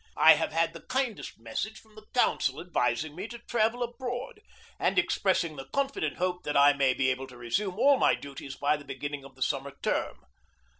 [0.17, 4.39] I have had the kindest message from the council advising me to travel abroad,
[4.79, 8.55] and expressing the confident hope that I may be able to resume all my duties
[8.55, 10.25] by the beginning of the summer term.